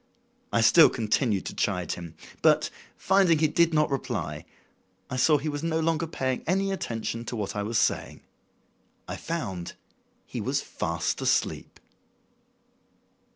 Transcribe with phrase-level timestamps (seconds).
[0.51, 4.45] I still continued to chide him, but, finding he did not reply,
[5.11, 8.21] I saw he was no longer paying any attention to what I was saying.
[9.07, 9.73] I found
[10.25, 11.79] he was fast asleep.